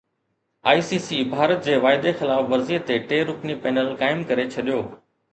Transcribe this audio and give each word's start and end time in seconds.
I 0.69 0.79
C 0.85 0.97
C 1.07 1.17
Bharat 1.33 1.59
جي 1.67 1.75
واعدي 1.83 2.13
خلاف 2.21 2.49
ورزي 2.53 2.79
تي 2.87 2.97
ٽي 3.11 3.19
رڪني 3.27 3.57
پينل 3.67 3.91
قائم 4.01 4.25
ڪري 4.31 4.47
ڇڏيو 4.57 4.81